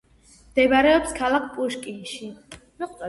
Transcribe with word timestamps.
მდებარეობს 0.53 1.13
ქალაქ 1.19 1.45
პუშკინში. 1.59 2.31